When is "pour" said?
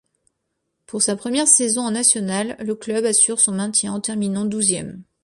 0.87-1.03